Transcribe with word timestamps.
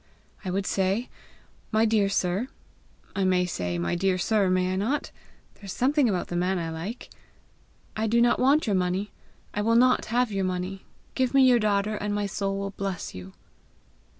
"I 0.43 0.49
would 0.49 0.65
say, 0.65 1.09
'My 1.71 1.85
dear 1.85 2.09
sir,' 2.09 2.47
I 3.15 3.23
may 3.23 3.45
say 3.45 3.77
'My 3.77 3.93
dear 3.93 4.17
sir,' 4.17 4.49
may 4.49 4.73
I 4.73 4.75
not? 4.75 5.11
there 5.53 5.65
is 5.65 5.73
something 5.73 6.09
about 6.09 6.29
the 6.29 6.35
man 6.35 6.57
I 6.57 6.71
like! 6.71 7.11
'I 7.95 8.07
do 8.07 8.19
not 8.19 8.39
want 8.39 8.65
your 8.65 8.75
money. 8.75 9.11
I 9.53 9.61
will 9.61 9.75
not 9.75 10.05
have 10.05 10.31
your 10.31 10.43
money. 10.43 10.85
Give 11.13 11.35
me 11.35 11.47
your 11.47 11.59
daughter, 11.59 11.97
and 11.97 12.15
my 12.15 12.25
soul 12.25 12.57
will 12.57 12.71
bless 12.71 13.13
you.'" 13.13 13.33